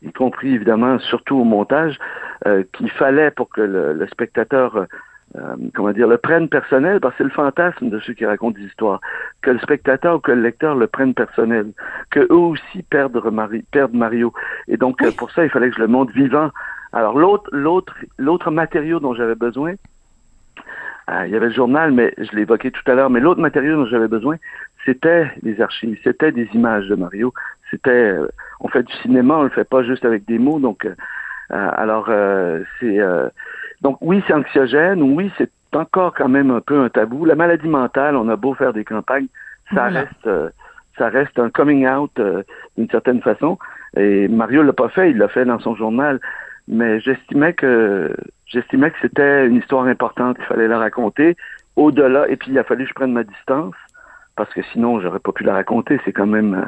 y 0.02 0.12
compris 0.12 0.54
évidemment 0.54 1.00
surtout 1.00 1.38
au 1.38 1.44
montage, 1.44 2.00
euh, 2.48 2.64
qu'il 2.74 2.90
fallait 2.90 3.32
pour 3.32 3.50
que 3.50 3.62
le, 3.62 4.08
spectateur, 4.08 4.88
euh, 5.36 5.56
comment 5.74 5.92
dire, 5.92 6.08
le 6.08 6.18
prenne 6.18 6.50
personnel, 6.50 7.00
parce 7.00 7.14
que 7.14 7.20
c'est 7.20 7.24
le 7.24 7.30
fantasme 7.30 7.90
de 7.90 8.00
ceux 8.00 8.14
qui 8.14 8.26
racontent 8.26 8.58
des 8.58 8.66
histoires, 8.66 9.00
que 9.42 9.52
le 9.52 9.60
spectateur 9.60 10.16
ou 10.16 10.20
que 10.20 10.32
le 10.32 10.42
lecteur 10.42 10.76
le 10.76 10.88
prenne 10.88 11.14
personnel, 11.14 11.72
que 12.10 12.20
eux 12.20 12.36
aussi 12.36 12.84
perdent, 12.84 13.22
perdent 13.72 13.94
Mario. 13.94 14.34
Et 14.68 14.78
donc 14.78 15.02
euh, 15.04 15.12
pour 15.12 15.32
ça, 15.32 15.44
il 15.44 15.50
fallait 15.50 15.70
que 15.70 15.76
je 15.76 15.82
le 15.82 15.88
montre 15.88 16.14
vivant. 16.14 16.50
Alors 16.94 17.18
l'autre 17.18 18.52
matériau 18.52 19.00
dont 19.00 19.14
j'avais 19.14 19.36
besoin, 19.36 19.76
euh, 21.12 21.25
il 21.28 21.34
y 21.34 21.36
avait 21.36 21.48
le 21.48 21.54
journal, 21.54 21.92
mais 21.92 22.13
je 22.18 22.31
l'ai 22.36 22.44
évoqué 22.44 22.72
tout 22.72 22.90
à 22.90 22.96
l'heure, 22.96 23.10
mais 23.10 23.19
l'autre 23.19 23.42
matériau 23.42 23.75
dont 23.75 23.86
j'avais 23.86 24.08
besoin, 24.08 24.38
c'était 24.86 25.30
les 25.44 25.62
archives, 25.62 25.98
c'était 26.04 26.31
des 26.31 26.48
images 26.54 26.88
de 26.88 26.96
Mario. 26.96 27.34
C'était, 27.69 27.90
euh, 27.92 28.28
on 28.60 28.68
fait 28.68 28.84
du 28.84 28.94
cinéma, 29.02 29.36
on 29.36 29.44
le 29.44 29.50
fait 29.50 29.68
pas 29.68 29.84
juste 29.84 30.06
avec 30.06 30.25
des 30.25 30.40
mots, 30.40 30.60
donc 30.60 30.86
euh, 30.86 30.96
euh, 31.52 31.69
alors 31.74 32.06
euh, 32.10 32.63
c'est 32.80 33.00
euh, 33.00 33.30
donc 33.81 33.98
oui 34.02 34.24
c'est 34.28 34.34
anxiogène, 34.34 35.02
oui 35.02 35.32
c'est 35.38 35.51
encore 35.74 36.13
quand 36.13 36.30
même 36.30 36.51
un 36.51 36.62
peu 36.62 36.80
un 36.82 36.89
tabou. 36.89 37.25
La 37.25 37.36
maladie 37.36 37.68
mentale, 37.68 38.15
on 38.15 38.27
a 38.30 38.36
beau 38.36 38.53
faire 38.53 38.74
des 38.74 38.84
campagnes, 38.86 39.27
ça 39.74 39.89
Voilà. 39.89 40.01
reste 40.01 40.30
ça 40.98 41.10
reste 41.10 41.39
un 41.39 41.50
coming 41.50 41.88
out 41.88 42.12
euh, 42.20 42.44
d'une 42.77 42.89
certaine 42.89 43.22
façon. 43.22 43.58
Et 43.98 44.27
Mario 44.27 44.63
l'a 44.63 44.74
pas 44.74 44.89
fait, 44.89 45.12
il 45.12 45.18
l'a 45.18 45.27
fait 45.27 45.46
dans 45.46 45.60
son 45.60 45.75
journal, 45.75 46.20
mais 46.72 47.01
j'estimais 47.01 47.54
que 47.54 48.16
j'estimais 48.48 48.92
que 48.92 48.98
c'était 49.01 49.46
une 49.46 49.58
histoire 49.58 49.86
importante, 49.86 50.38
il 50.40 50.46
fallait 50.46 50.70
la 50.70 50.80
raconter 50.80 51.36
au-delà. 51.75 52.28
Et 52.30 52.38
puis 52.38 52.51
il 52.51 52.58
a 52.58 52.63
fallu 52.63 52.86
que 52.86 52.90
je 52.90 52.94
prenne 52.96 53.12
ma 53.12 53.24
distance 53.24 53.75
parce 54.36 54.51
que 54.54 54.62
sinon 54.72 55.01
j'aurais 55.01 55.20
pas 55.20 55.34
pu 55.34 55.44
la 55.44 55.54
raconter. 55.54 56.00
C'est 56.06 56.13
quand 56.13 56.25
même 56.25 56.68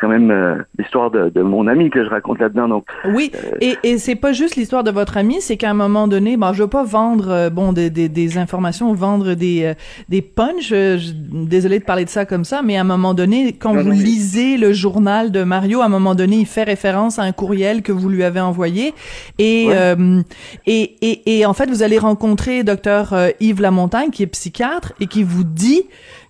quand 0.00 0.08
même 0.08 0.30
euh, 0.30 0.56
l'histoire 0.78 1.10
de, 1.10 1.28
de 1.30 1.42
mon 1.42 1.66
ami 1.66 1.90
que 1.90 2.04
je 2.04 2.08
raconte 2.08 2.38
là-dedans. 2.38 2.68
Donc 2.68 2.86
Oui, 3.14 3.30
et, 3.60 3.74
et 3.84 3.98
c'est 3.98 4.14
pas 4.16 4.32
juste 4.32 4.56
l'histoire 4.56 4.84
de 4.84 4.90
votre 4.90 5.16
ami, 5.16 5.36
c'est 5.40 5.56
qu'à 5.56 5.70
un 5.70 5.74
moment 5.74 6.08
donné, 6.08 6.36
bon, 6.36 6.52
je 6.52 6.62
veux 6.62 6.68
pas 6.68 6.84
vendre 6.84 7.28
euh, 7.30 7.50
bon 7.50 7.72
des, 7.72 7.90
des, 7.90 8.08
des 8.08 8.38
informations 8.38 8.92
vendre 8.94 9.34
des 9.34 9.64
euh, 9.64 9.74
des 10.08 10.22
punchs. 10.22 10.70
euh, 10.72 10.98
désolé 11.32 11.78
de 11.78 11.84
parler 11.84 12.04
de 12.04 12.10
ça 12.10 12.24
comme 12.24 12.44
ça, 12.44 12.62
mais 12.62 12.76
à 12.76 12.80
un 12.82 12.84
moment 12.84 13.14
donné, 13.14 13.52
quand 13.52 13.74
Non, 13.74 13.82
vous 13.82 13.88
non, 13.90 13.94
mais- 13.96 14.02
lisez 14.02 14.56
le 14.56 14.72
journal 14.72 15.30
de 15.32 15.42
Mario, 15.44 15.80
à 15.80 15.86
un 15.86 15.88
moment 15.88 16.14
donné, 16.14 16.36
il 16.36 16.46
fait 16.46 16.64
référence 16.64 17.18
à 17.18 17.22
un 17.22 17.32
courriel 17.32 17.82
que 17.82 17.92
vous 17.92 18.08
lui 18.08 18.22
avez 18.24 18.40
envoyé, 18.40 18.94
et 19.38 19.66
Ouais. 19.68 19.74
euh, 19.76 20.22
et, 20.66 20.96
et 21.02 21.38
et 21.40 21.46
en 21.46 21.52
fait, 21.54 21.68
vous 21.68 21.82
allez 21.82 21.98
rencontrer 21.98 22.62
docteur 22.64 23.12
euh, 23.12 23.28
Yves 23.40 23.60
Lamontagne, 23.60 24.10
qui 24.10 24.22
est 24.22 24.26
psychiatre, 24.28 24.92
et 25.00 25.06
qui 25.06 25.22
vous 25.22 25.44
dit 25.44 25.82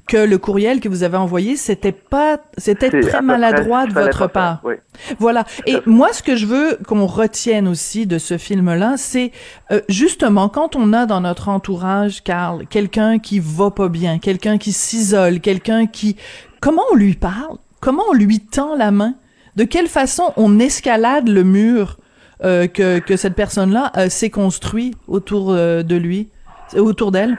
que 0.08 0.16
le 0.16 0.38
courriel 0.38 0.80
que 0.80 0.88
vous 0.88 1.02
avez 1.02 1.16
envoyé, 1.16 1.56
c'était 1.56 1.92
pas, 1.92 2.38
c'était 2.56 3.00
très 3.00 3.22
maladroit 3.22 3.86
de 3.86 3.92
votre 3.92 4.26
part. 4.26 4.60
oui. 4.64 4.74
Voilà. 5.18 5.44
Et 5.66 5.76
moi, 5.86 6.12
ce 6.12 6.22
que 6.22 6.34
je 6.34 6.46
veux 6.46 6.78
qu'on 6.86 7.06
retienne 7.06 7.68
aussi 7.68 8.06
de 8.06 8.18
ce 8.18 8.36
film-là, 8.36 8.94
c'est 8.96 9.30
euh, 9.70 9.80
justement 9.88 10.48
quand 10.48 10.74
on 10.74 10.92
a 10.92 11.06
dans 11.06 11.20
notre 11.20 11.48
entourage, 11.48 12.24
Carl, 12.24 12.66
quelqu'un 12.66 13.18
qui 13.20 13.38
va 13.38 13.70
pas 13.70 13.88
bien, 13.88 14.18
quelqu'un 14.18 14.58
qui 14.58 14.72
s'isole, 14.72 15.40
quelqu'un 15.40 15.86
qui... 15.86 16.16
Comment 16.60 16.82
on 16.92 16.96
lui 16.96 17.14
parle? 17.14 17.58
Comment 17.80 18.02
on 18.10 18.14
lui 18.14 18.40
tend 18.40 18.74
la 18.74 18.90
main? 18.90 19.14
De 19.54 19.64
quelle 19.64 19.88
façon 19.88 20.32
on 20.36 20.58
escalade 20.58 21.28
le 21.28 21.44
mur 21.44 21.98
euh, 22.44 22.68
que, 22.68 23.00
que 23.00 23.16
cette 23.16 23.34
personne-là 23.34 23.90
euh, 23.96 24.08
s'est 24.08 24.30
construit 24.30 24.94
autour 25.08 25.50
euh, 25.50 25.82
de 25.82 25.96
lui, 25.96 26.28
autour 26.76 27.10
d'elle? 27.10 27.36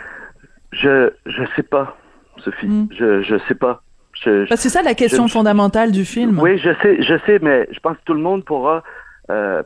Je 0.72 1.10
je 1.26 1.44
sais 1.56 1.64
pas, 1.64 1.98
Sophie. 2.40 2.68
Mm. 2.68 2.88
Je 2.98 3.22
je 3.22 3.36
sais 3.48 3.56
pas. 3.56 3.82
C'est 4.24 4.70
ça 4.70 4.82
la 4.82 4.96
question 4.96 5.28
Je- 5.28 5.34
fondamentale 5.34 5.92
du 5.92 6.04
film. 6.04 6.40
Oui, 6.40 6.58
je 6.58 6.72
sais, 6.82 7.02
je 7.02 7.18
sais, 7.26 7.40
mais 7.42 7.70
je 7.72 7.80
pense 7.80 7.96
que 7.98 8.04
tout 8.06 8.14
le 8.14 8.20
monde 8.20 8.44
pourra 8.44 8.84
euh, 9.30 9.64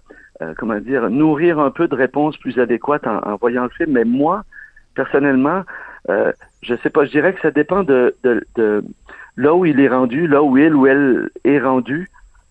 comment 0.57 0.79
dire, 0.79 1.09
nourrir 1.09 1.59
un 1.59 1.71
peu 1.71 1.87
de 1.87 1.95
réponses 1.95 2.37
plus 2.37 2.59
adéquates 2.59 3.07
en, 3.07 3.35
voyant 3.37 3.63
le 3.63 3.69
film. 3.69 3.91
Mais 3.93 4.03
moi, 4.03 4.43
personnellement, 4.93 5.63
je 6.09 6.75
sais 6.83 6.89
pas, 6.89 7.05
je 7.05 7.11
dirais 7.11 7.33
que 7.33 7.41
ça 7.41 7.51
dépend 7.51 7.83
de, 7.83 8.15
de, 8.23 8.45
de, 8.55 8.83
là 9.37 9.55
où 9.55 9.65
il 9.65 9.79
est 9.79 9.87
rendu, 9.87 10.27
là 10.27 10.43
où 10.43 10.57
il 10.57 10.75
ou 10.75 10.85
elle 10.85 11.29
est 11.45 11.59
rendu 11.59 12.09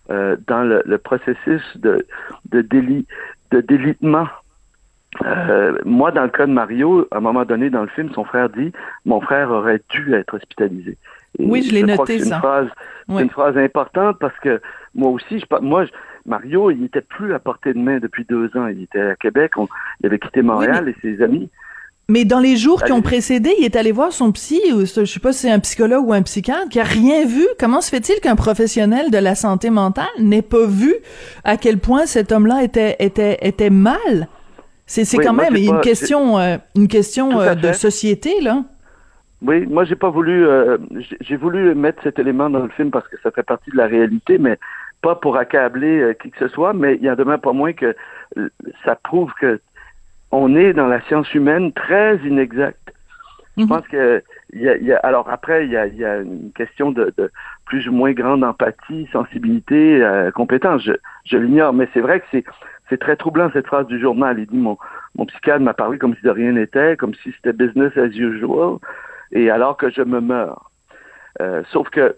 dans 0.09 0.63
le, 0.63 0.81
le, 0.85 0.97
processus 0.97 1.61
de, 1.75 2.05
de, 2.51 2.61
délit, 2.61 3.05
de 3.51 3.61
délitement 3.61 4.27
euh, 5.25 5.77
moi, 5.85 6.11
dans 6.11 6.23
le 6.23 6.29
cas 6.29 6.45
de 6.45 6.51
Mario, 6.51 7.07
à 7.11 7.17
un 7.17 7.21
moment 7.21 7.45
donné 7.45 7.69
dans 7.69 7.81
le 7.81 7.87
film, 7.87 8.09
son 8.13 8.23
frère 8.23 8.49
dit 8.49 8.71
Mon 9.05 9.21
frère 9.21 9.51
aurait 9.51 9.81
dû 9.89 10.13
être 10.13 10.35
hospitalisé. 10.35 10.97
oui, 11.39 11.63
je 11.63 11.73
l'ai 11.73 11.83
noté, 11.83 12.19
ça. 12.19 12.41
C'est 13.09 13.21
une 13.21 13.29
phrase 13.29 13.57
importante 13.57 14.17
parce 14.19 14.37
que 14.39 14.61
moi 14.95 15.11
aussi, 15.11 15.39
je, 15.39 15.45
moi, 15.61 15.85
Mario, 16.25 16.71
il 16.71 16.81
n'était 16.81 17.01
plus 17.01 17.33
à 17.33 17.39
portée 17.39 17.73
de 17.73 17.79
main 17.79 17.99
depuis 17.99 18.25
deux 18.25 18.55
ans. 18.55 18.67
Il 18.67 18.83
était 18.83 19.01
à 19.01 19.15
Québec, 19.15 19.53
il 20.01 20.05
avait 20.05 20.19
quitté 20.19 20.41
Montréal 20.41 20.87
et 20.89 20.95
ses 21.01 21.21
amis. 21.21 21.49
Mais 22.09 22.25
dans 22.25 22.39
les 22.39 22.57
jours 22.57 22.83
qui 22.83 22.91
ont 22.91 23.01
précédé, 23.01 23.53
il 23.59 23.65
est 23.65 23.77
allé 23.77 23.93
voir 23.93 24.11
son 24.11 24.33
psy, 24.33 24.59
ou 24.73 24.81
je 24.81 25.05
sais 25.05 25.19
pas 25.21 25.31
si 25.31 25.39
c'est 25.39 25.51
un 25.51 25.59
psychologue 25.59 26.05
ou 26.05 26.13
un 26.13 26.21
psychiatre, 26.21 26.67
qui 26.69 26.79
a 26.79 26.83
rien 26.83 27.25
vu. 27.25 27.47
Comment 27.57 27.79
se 27.79 27.89
fait-il 27.89 28.19
qu'un 28.19 28.35
professionnel 28.35 29.09
de 29.09 29.17
la 29.17 29.35
santé 29.35 29.69
mentale 29.69 30.05
n'ait 30.19 30.41
pas 30.41 30.65
vu 30.65 30.93
à 31.45 31.55
quel 31.55 31.77
point 31.77 32.05
cet 32.05 32.33
homme-là 32.33 32.63
était, 32.63 32.97
était, 32.99 33.37
était 33.41 33.69
mal? 33.69 34.27
C'est 34.85 35.17
quand 35.17 35.33
même 35.33 35.55
une, 35.55 35.81
question, 35.81 36.37
euh, 36.37 36.57
une 36.75 36.87
question 36.87 37.39
euh, 37.39 37.55
de 37.55 37.71
société, 37.71 38.41
là. 38.41 38.63
Oui, 39.41 39.65
moi 39.65 39.83
j'ai 39.83 39.97
pas 39.97 40.09
voulu 40.09 40.47
euh, 40.47 40.77
j'ai 41.19 41.35
voulu 41.35 41.75
mettre 41.75 42.01
cet 42.01 42.17
élément 42.17 42.49
dans 42.49 42.63
le 42.63 42.69
film 42.69 42.91
parce 42.91 43.05
que 43.09 43.17
ça 43.21 43.29
fait 43.29 43.43
partie 43.43 43.71
de 43.71 43.75
la 43.75 43.87
réalité, 43.87 44.37
mais 44.37 44.57
pas 45.01 45.15
pour 45.15 45.35
accabler 45.35 46.15
qui 46.21 46.31
que 46.31 46.39
ce 46.39 46.47
soit, 46.47 46.71
mais 46.71 46.95
il 46.95 47.03
y 47.03 47.11
en 47.11 47.17
a 47.17 47.37
pas 47.37 47.51
moins 47.51 47.73
que 47.73 47.93
ça 48.85 48.95
prouve 48.95 49.33
que 49.41 49.59
on 50.31 50.55
est 50.55 50.71
dans 50.71 50.87
la 50.87 51.01
science 51.01 51.33
humaine 51.33 51.73
très 51.73 52.15
inexacte. 52.19 52.93
Je 53.57 53.63
mhm. 53.63 53.67
pense 53.67 53.85
que 53.89 54.23
il 54.53 54.61
y 54.61 54.93
a, 54.93 54.97
alors 54.99 55.29
après 55.29 55.65
il 55.65 55.73
y 55.73 55.77
a, 55.77 55.87
y 55.87 56.05
a 56.05 56.19
une 56.19 56.51
question 56.55 56.91
de, 56.91 57.13
de, 57.17 57.29
plus 57.65 57.89
ou 57.89 57.91
moins 57.91 58.13
grande 58.13 58.45
empathie, 58.45 59.09
sensibilité, 59.11 60.01
compétence. 60.35 60.83
Je, 60.83 60.93
je 61.25 61.37
l'ignore, 61.37 61.73
mais 61.73 61.89
c'est 61.93 62.01
vrai 62.01 62.21
que 62.21 62.25
c'est 62.31 62.45
c'est 62.89 62.99
très 62.99 63.15
troublant 63.15 63.49
cette 63.53 63.67
phrase 63.67 63.87
du 63.87 63.99
journal. 63.99 64.39
Il 64.39 64.47
dit 64.47 64.57
mon, 64.57 64.77
mon 65.15 65.25
psychiatre 65.25 65.61
m'a 65.61 65.73
parlé 65.73 65.97
comme 65.97 66.15
si 66.15 66.21
de 66.23 66.29
rien 66.29 66.51
n'était, 66.51 66.97
comme 66.97 67.13
si 67.15 67.31
c'était 67.31 67.53
business 67.53 67.95
as 67.97 68.07
usual, 68.07 68.77
et 69.31 69.49
alors 69.49 69.77
que 69.77 69.89
je 69.89 70.01
me 70.01 70.19
meurs. 70.19 70.69
Euh, 71.41 71.63
sauf 71.71 71.89
que 71.89 72.15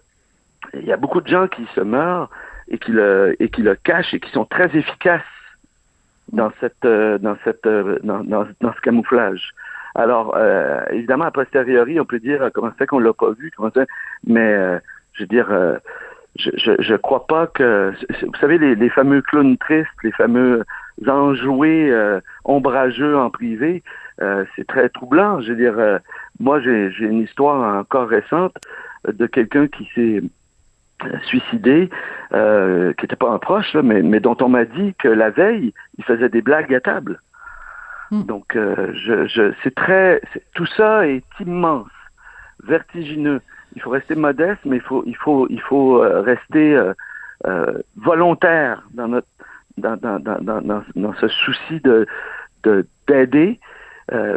il 0.74 0.84
y 0.84 0.92
a 0.92 0.96
beaucoup 0.96 1.20
de 1.20 1.28
gens 1.28 1.48
qui 1.48 1.66
se 1.74 1.80
meurent 1.80 2.28
et 2.68 2.78
qui 2.78 2.92
le 2.92 3.36
et 3.40 3.48
qui 3.48 3.62
le 3.62 3.74
cachent 3.76 4.12
et 4.12 4.20
qui 4.20 4.30
sont 4.30 4.44
très 4.44 4.76
efficaces 4.76 5.22
dans 6.32 6.52
cette 6.60 6.84
euh, 6.84 7.18
dans 7.18 7.36
cette 7.44 7.66
euh, 7.66 7.98
dans, 8.02 8.22
dans, 8.24 8.46
dans, 8.60 8.72
ce 8.72 8.80
camouflage. 8.80 9.52
Alors 9.94 10.36
évidemment 10.90 11.24
a 11.24 11.30
posteriori 11.30 11.98
on 11.98 12.04
peut 12.04 12.18
dire 12.18 12.50
comment 12.52 12.70
fait 12.72 12.86
qu'on 12.86 12.98
l'a 12.98 13.14
pas 13.14 13.30
vu, 13.30 13.50
comment 13.56 13.70
ça, 13.70 13.86
mais 14.26 14.54
je 15.14 15.22
veux 15.22 15.26
dire 15.26 15.48
je, 16.38 16.50
je, 16.56 16.72
je, 16.78 16.94
crois 16.94 17.26
pas 17.26 17.46
que 17.46 17.92
vous 18.22 18.36
savez 18.40 18.58
les, 18.58 18.74
les 18.74 18.90
fameux 18.90 19.22
clowns 19.22 19.56
tristes, 19.56 19.88
les 20.02 20.12
fameux 20.12 20.64
enjoués 21.06 21.90
euh, 21.90 22.20
ombrageux 22.44 23.16
en 23.16 23.30
privé, 23.30 23.82
euh, 24.20 24.44
c'est 24.54 24.66
très 24.66 24.88
troublant. 24.88 25.40
Je 25.40 25.50
veux 25.50 25.56
dire, 25.56 25.78
euh, 25.78 25.98
moi 26.40 26.60
j'ai 26.60 26.90
une 27.00 27.20
histoire 27.20 27.78
encore 27.78 28.08
récente 28.08 28.56
de 29.06 29.26
quelqu'un 29.26 29.68
qui 29.68 29.88
s'est 29.94 30.22
suicidé, 31.24 31.90
qui 32.30 33.02
n'était 33.02 33.16
pas 33.16 33.30
un 33.30 33.38
proche, 33.38 33.74
mais, 33.74 34.02
mais 34.02 34.18
dont 34.18 34.36
on 34.40 34.48
m'a 34.48 34.64
dit 34.64 34.94
que 34.98 35.08
la 35.08 35.30
veille, 35.30 35.74
il 35.98 36.04
faisait 36.04 36.30
des 36.30 36.42
blagues 36.42 36.74
à 36.74 36.80
table. 36.80 37.20
Hmm. 38.10 38.22
Donc, 38.22 38.54
je, 38.54 39.26
je, 39.26 39.52
c'est 39.62 39.74
très, 39.74 40.22
tout 40.54 40.66
ça 40.66 41.06
est 41.06 41.24
immense, 41.40 41.90
vertigineux 42.64 43.40
il 43.76 43.82
faut 43.82 43.90
rester 43.90 44.14
modeste, 44.14 44.60
mais 44.64 44.76
il 44.76 44.82
faut, 44.82 45.04
il 45.06 45.16
faut, 45.16 45.46
il 45.50 45.60
faut 45.60 46.02
euh, 46.02 46.22
rester 46.22 46.74
euh, 46.74 46.92
euh, 47.46 47.78
volontaire 47.96 48.82
dans 48.94 49.06
notre 49.06 49.28
dans, 49.76 49.96
dans, 49.96 50.18
dans, 50.18 50.82
dans, 50.94 51.14
ce 51.20 51.28
souci 51.28 51.80
de 51.80 52.06
d'aider. 53.06 53.60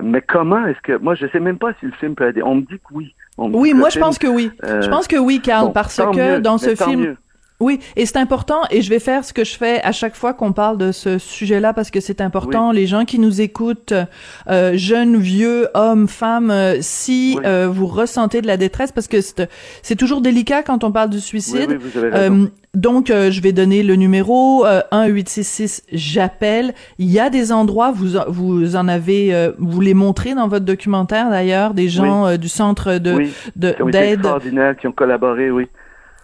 mais 0.03 0.22
comment 0.22 0.65
est-ce 0.65 0.81
que 0.81 0.98
moi 0.98 1.15
je 1.15 1.25
sais 1.27 1.39
même 1.39 1.58
pas 1.58 1.72
si 1.79 1.86
le 1.86 1.93
film 1.93 2.13
peut 2.13 2.27
aider. 2.27 2.43
On 2.43 2.55
me 2.55 2.62
dit 2.62 2.77
que 2.77 2.93
oui. 2.93 3.15
oui, 3.38 3.74
moi 3.74 3.89
je 3.89 4.00
pense 4.00 4.19
que 4.19 4.27
oui. 4.27 4.51
je 4.62 4.89
pense 4.89 5.08
que 5.08 5.15
oui, 5.15 5.39
Carl, 5.39 5.72
parce 5.72 5.98
que 5.98 6.39
dans 6.39 6.58
ce 6.58 6.75
film. 6.75 7.15
Oui, 7.62 7.80
et 7.98 8.06
c'est 8.06 8.18
important, 8.18 8.62
et 8.72 8.82
je 8.82 8.89
vais 8.89 9.00
faire 9.00 9.25
ce 9.25 9.34
que 9.34 9.44
je 9.44 9.58
fais 9.58 9.82
à 9.84 9.92
chaque 9.92 10.16
fois 10.16 10.34
qu'on 10.34 10.54
parle 10.54 10.78
de 10.78 10.94
ce 10.94 11.18
sujet-là, 11.18 11.74
parce 11.74 11.92
que 11.92 12.00
c'est 12.00 12.22
important. 12.22 12.72
Les 12.72 12.88
gens 12.88 13.04
qui 13.04 13.20
nous 13.20 13.42
écoutent, 13.42 13.94
euh, 14.50 14.72
jeunes, 14.75 15.18
vieux, 15.18 15.68
hommes, 15.74 16.08
femmes, 16.08 16.51
euh, 16.51 16.78
si 16.80 17.38
euh, 17.44 17.68
vous 17.70 17.86
ressentez 17.86 18.42
de 18.42 18.48
la 18.48 18.56
détresse, 18.56 18.94
parce 18.94 19.10
que 19.10 19.18
c'est 19.20 19.96
toujours 19.98 20.22
délicat 20.22 20.63
quand 20.63 20.86
on 20.86 20.94
parle 20.94 21.10
du 21.10 21.20
suicide. 21.20 21.78
Euh, 21.98 22.46
donc, 22.75 23.08
je 23.08 23.42
vais 23.42 23.51
donner 23.51 23.84
le 23.84 23.96
numéro 23.96 24.63
1866 24.94 25.84
j'appelle. 25.92 26.74
Il 26.98 27.10
y 27.10 27.20
a 27.20 27.30
des 27.30 27.51
endroits, 27.51 27.92
vous 27.92 28.18
vous 28.28 28.75
en 28.78 28.88
avez, 28.88 29.51
vous 29.58 29.82
les 29.82 29.94
montrez 29.94 30.34
dans 30.34 30.48
votre 30.48 30.66
documentaire 30.66 31.30
d'ailleurs, 31.30 31.74
des 31.74 31.89
gens 31.89 32.38
du 32.38 32.48
centre 32.48 33.00
de 33.00 33.25
d'aide, 33.56 34.22
qui 34.80 34.88
ont 34.88 34.94
collaboré, 34.94 35.51
oui 35.51 35.68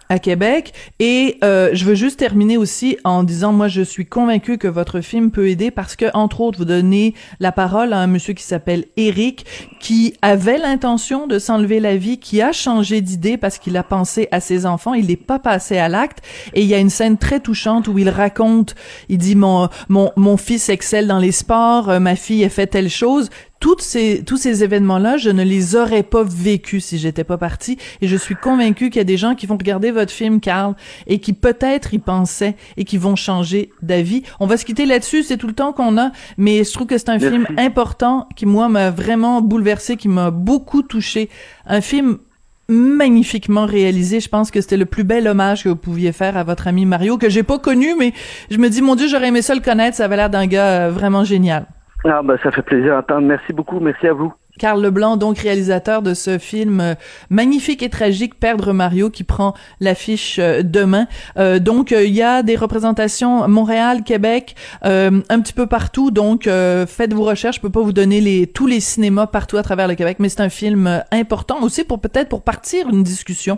à 0.09 0.19
Québec. 0.19 0.74
Et 1.00 1.38
euh, 1.43 1.69
je 1.74 1.85
veux 1.85 1.95
juste 1.95 2.19
terminer 2.19 2.57
aussi 2.57 2.97
en 3.03 3.24
disant, 3.24 3.53
moi, 3.53 3.67
je 3.67 3.81
suis 3.81 4.05
convaincue 4.05 4.57
que 4.57 4.67
votre 4.67 5.01
film 5.01 5.31
peut 5.31 5.50
aider 5.50 5.71
parce 5.71 5.95
que, 5.95 6.05
entre 6.13 6.41
autres, 6.41 6.59
vous 6.59 6.65
donnez 6.65 7.13
la 7.39 7.51
parole 7.51 7.93
à 7.93 8.00
un 8.00 8.07
monsieur 8.07 8.33
qui 8.33 8.43
s'appelle 8.43 8.85
Eric, 8.97 9.45
qui 9.79 10.15
avait 10.21 10.57
l'intention 10.57 11.27
de 11.27 11.39
s'enlever 11.39 11.79
la 11.79 11.95
vie, 11.95 12.19
qui 12.19 12.41
a 12.41 12.51
changé 12.51 13.01
d'idée 13.01 13.38
parce 13.38 13.57
qu'il 13.57 13.77
a 13.77 13.83
pensé 13.83 14.27
à 14.31 14.39
ses 14.39 14.65
enfants. 14.65 14.93
Il 14.93 15.07
n'est 15.07 15.15
pas 15.15 15.39
passé 15.39 15.77
à 15.77 15.89
l'acte. 15.89 16.19
Et 16.53 16.62
il 16.62 16.67
y 16.67 16.74
a 16.74 16.79
une 16.79 16.89
scène 16.89 17.17
très 17.17 17.39
touchante 17.39 17.88
où 17.88 17.97
il 17.97 18.09
raconte, 18.09 18.75
il 19.09 19.17
dit, 19.17 19.35
mon, 19.35 19.69
mon, 19.89 20.12
mon 20.15 20.38
fils 20.38 20.69
excelle 20.69 21.07
dans 21.07 21.19
les 21.19 21.31
sports, 21.31 21.89
euh, 21.89 22.00
ma 22.00 22.15
fille 22.15 22.43
a 22.45 22.50
fait 22.50 22.67
telle 22.67 22.89
chose 22.89 23.29
toutes 23.65 23.81
ces, 23.81 24.22
tous 24.24 24.38
ces 24.38 24.63
événements-là, 24.63 25.17
je 25.17 25.31
ne 25.31 25.41
les 25.41 25.75
aurais 25.75 26.03
pas 26.03 26.22
vécus 26.24 26.86
si 26.86 27.00
j'étais 27.00 27.24
pas 27.24 27.39
partie. 27.39 27.79
Et 28.00 28.07
je 28.07 28.15
suis 28.15 28.36
convaincue 28.36 28.91
qu'il 28.91 29.00
y 29.00 29.01
a 29.01 29.05
des 29.05 29.17
gens 29.17 29.34
qui 29.34 29.48
vont 29.48 29.57
regarder 29.57 29.89
votre 29.89 30.12
film, 30.12 30.39
Carl, 30.39 30.75
et 31.07 31.17
qui 31.17 31.34
peut-être 31.34 31.91
y 31.91 31.98
pensaient 31.98 32.57
et 32.77 32.84
qui 32.84 33.00
vont 33.00 33.15
changer 33.15 33.72
d'avis. 33.81 34.22
On 34.39 34.45
va 34.45 34.57
se 34.57 34.65
quitter 34.65 34.86
là-dessus, 34.86 35.24
c'est 35.24 35.38
tout 35.38 35.48
le 35.48 35.53
temps 35.53 35.74
qu'on 35.74 35.98
a, 35.98 36.12
mais 36.38 36.63
je 36.63 36.72
trouve 36.74 36.86
que 36.86 37.00
c'est 37.00 37.10
un 37.10 37.17
film 37.17 37.48
important 37.57 38.29
qui, 38.36 38.45
moi, 38.45 38.69
m'a 38.69 38.91
vraiment 38.91 39.41
bouleversé, 39.41 39.98
qui 39.98 40.10
m'a 40.10 40.29
beaucoup 40.29 40.84
touché. 40.84 41.31
Un 41.65 41.81
film 41.81 42.19
magnifiquement 42.67 43.65
réalisé. 43.65 44.19
Je 44.19 44.29
pense 44.29 44.51
que 44.51 44.62
c'était 44.62 44.77
le 44.77 44.86
plus 44.86 45.03
bel 45.03 45.27
hommage 45.27 45.63
que 45.63 45.69
vous 45.69 45.75
pouviez 45.75 46.12
faire 46.12 46.38
à 46.38 46.43
votre 46.43 46.67
ami 46.67 46.86
Mario, 46.86 47.17
que 47.17 47.29
j'ai 47.29 47.41
pas 47.41 47.57
connu, 47.57 47.95
mais 47.98 48.13
je 48.51 48.60
me 48.60 48.69
dis, 48.69 48.84
mon 48.84 48.93
Dieu, 48.93 49.07
j'aurais 49.07 49.29
aimé 49.29 49.41
ça 49.41 49.55
le 49.55 49.62
connaître. 49.62 49.98
Ça 49.98 50.05
avait 50.05 50.17
l'air 50.17 50.29
d'un 50.29 50.45
gars 50.45 50.86
euh, 50.86 50.91
vraiment 50.91 51.24
génial. 51.24 51.65
Ah, 52.07 52.21
ben, 52.24 52.38
ça 52.43 52.51
fait 52.51 52.62
plaisir 52.62 52.95
d'entendre. 52.95 53.27
Merci 53.27 53.51
beaucoup. 53.51 53.79
Merci 53.79 54.07
à 54.07 54.13
vous. 54.13 54.31
Carl 54.59 54.81
Leblanc, 54.81 55.17
donc 55.17 55.39
réalisateur 55.39 56.01
de 56.01 56.13
ce 56.13 56.38
film 56.38 56.79
euh, 56.79 56.95
magnifique 57.29 57.83
et 57.83 57.89
tragique 57.89 58.39
Perdre 58.39 58.74
Mario 58.74 59.09
qui 59.09 59.24
prend 59.24 59.53
l'affiche 59.79 60.38
euh, 60.39 60.63
demain. 60.63 61.07
Euh, 61.38 61.59
donc 61.59 61.91
il 61.91 62.13
y 62.13 62.21
a 62.21 62.43
des 62.43 62.55
représentations 62.55 63.47
Montréal, 63.47 64.03
Québec, 64.03 64.55
un 64.83 65.39
petit 65.39 65.53
peu 65.53 65.67
partout. 65.67 66.12
Donc 66.12 66.43
faites 66.43 67.13
vos 67.13 67.24
recherches. 67.24 67.57
Je 67.57 67.62
peux 67.62 67.69
pas 67.69 67.81
vous 67.81 67.93
donner 67.93 68.21
les 68.21 68.47
tous 68.47 68.67
les 68.67 68.79
cinémas 68.79 69.27
partout 69.27 69.57
à 69.57 69.63
travers 69.63 69.88
le 69.88 69.95
Québec, 69.95 70.17
mais 70.19 70.29
c'est 70.29 70.41
un 70.41 70.50
film 70.50 71.03
important 71.12 71.62
aussi 71.62 71.83
pour 71.83 72.00
peut-être 72.00 72.29
pour 72.29 72.41
partir 72.41 72.89
une 72.89 73.03
discussion. 73.03 73.57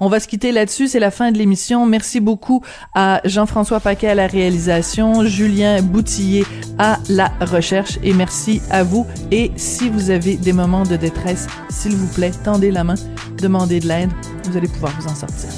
On 0.00 0.08
va 0.08 0.20
se 0.20 0.28
quitter 0.28 0.52
là-dessus. 0.52 0.88
C'est 0.88 1.00
la 1.00 1.10
fin 1.10 1.32
de 1.32 1.38
l'émission. 1.38 1.86
Merci 1.86 2.20
beaucoup 2.20 2.62
à 2.94 3.20
Jean-François 3.24 3.80
Paquet 3.80 4.08
à 4.08 4.14
la 4.14 4.26
réalisation, 4.26 5.24
Julien 5.24 5.82
Boutillier 5.82 6.44
à 6.78 6.98
la 7.08 7.30
recherche 7.40 7.98
et 8.02 8.12
merci 8.12 8.60
à 8.70 8.82
vous. 8.82 9.06
Et 9.30 9.50
si 9.56 9.88
vous 9.88 10.10
avez 10.10 10.31
des 10.36 10.52
moments 10.52 10.84
de 10.84 10.96
détresse, 10.96 11.46
s'il 11.68 11.96
vous 11.96 12.06
plaît, 12.08 12.32
tendez 12.44 12.70
la 12.70 12.84
main, 12.84 12.94
demandez 13.38 13.80
de 13.80 13.88
l'aide, 13.88 14.10
vous 14.48 14.56
allez 14.56 14.68
pouvoir 14.68 14.92
vous 15.00 15.08
en 15.08 15.14
sortir. 15.14 15.50